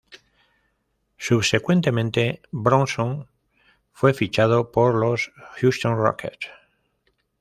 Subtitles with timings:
[1.19, 3.27] Subsecuentemente Brunson
[3.91, 5.31] fue fichado por los
[5.61, 6.49] Houston Rockets.